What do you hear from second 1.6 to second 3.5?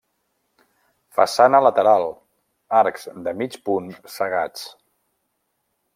lateral, arcs de